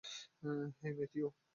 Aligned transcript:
হেই, 0.81 0.93
Matthew. 0.97 1.25